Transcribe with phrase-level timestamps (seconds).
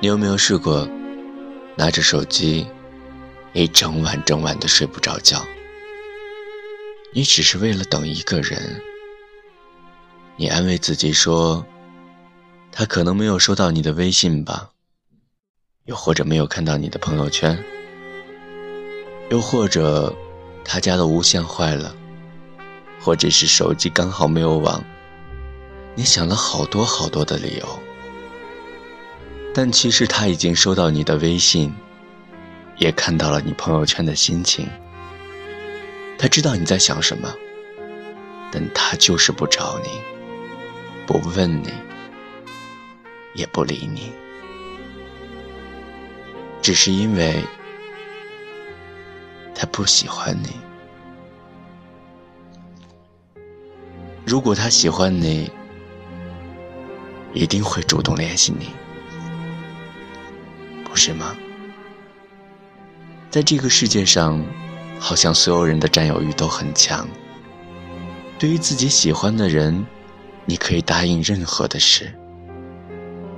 [0.00, 0.88] 你有没有试过
[1.74, 2.64] 拿着手机
[3.52, 5.44] 一整晚整晚的睡不着觉？
[7.12, 8.80] 你只是为了等一个人。
[10.36, 11.66] 你安慰自己说，
[12.70, 14.70] 他可能没有收到你的微信吧，
[15.86, 17.58] 又或者没有看到你的朋友圈，
[19.30, 20.14] 又或者
[20.64, 21.92] 他家的无线坏了，
[23.00, 24.84] 或者是手机刚好没有网。
[25.96, 27.87] 你想了好多好多的理由。
[29.60, 31.74] 但其实他已经收到你的微信，
[32.76, 34.68] 也看到了你朋友圈的心情。
[36.16, 37.34] 他知道你在想什么，
[38.52, 39.88] 但他就是不找你，
[41.08, 41.72] 不问你，
[43.34, 44.12] 也不理你，
[46.62, 47.42] 只是因为
[49.56, 50.50] 他不喜欢你。
[54.24, 55.50] 如果他喜欢你，
[57.34, 58.68] 一定会主动联系你。
[60.98, 61.36] 是吗？
[63.30, 64.44] 在这个世界上，
[64.98, 67.08] 好像所有人的占有欲都很强。
[68.38, 69.86] 对于自己喜欢的人，
[70.44, 72.06] 你可以答应任何的事；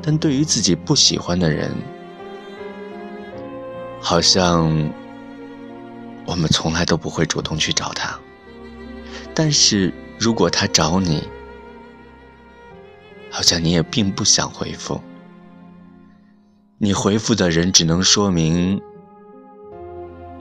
[0.00, 1.70] 但对于自己不喜欢的人，
[4.00, 4.90] 好像
[6.24, 8.18] 我们从来都不会主动去找他。
[9.34, 11.28] 但是如果他找你，
[13.30, 15.00] 好像你也并不想回复。
[16.82, 18.80] 你回复的人只能说明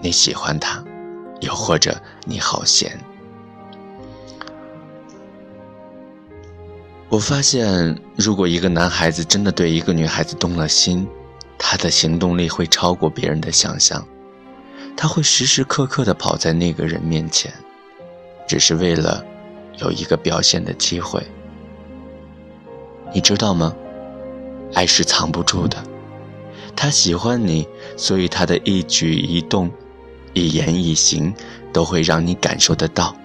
[0.00, 0.84] 你喜欢他，
[1.40, 2.96] 又或者你好闲。
[7.08, 11.08] 我发现，如果一个男孩子真的对一个女孩子动了心，
[11.58, 14.06] 他的行动力会超过别人的想象，
[14.96, 17.52] 他会时时刻刻的跑在那个人面前，
[18.46, 19.24] 只是为了
[19.78, 21.20] 有一个表现的机会。
[23.12, 23.74] 你知道吗？
[24.74, 25.76] 爱是藏不住的。
[26.80, 27.66] 他喜欢你，
[27.96, 29.68] 所以他的一举一动、
[30.32, 31.34] 一言一行
[31.72, 33.16] 都会让你感受得到。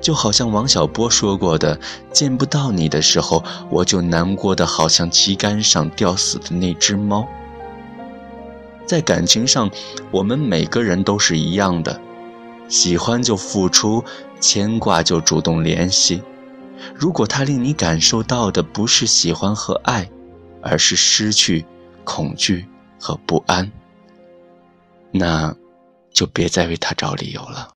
[0.00, 1.80] 就好像王小波说过的
[2.14, 7.26] ：“见不到你的时候，我就难过的好像旗杆上吊死的那只猫。”
[8.86, 9.68] 在感情上，
[10.12, 12.00] 我们每个人都是一样的，
[12.68, 14.04] 喜欢就付出，
[14.38, 16.22] 牵挂就主动联系。
[16.94, 20.08] 如果他令你感受到的不是喜欢和爱，
[20.60, 21.66] 而是失去。
[22.04, 22.66] 恐惧
[23.00, 23.70] 和不安，
[25.10, 25.54] 那
[26.12, 27.70] 就别再为他找理由了。